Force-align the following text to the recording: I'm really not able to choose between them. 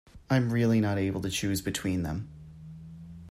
I'm 0.31 0.51
really 0.51 0.81
not 0.81 0.97
able 0.97 1.21
to 1.21 1.29
choose 1.29 1.61
between 1.61 2.01
them. 2.01 2.27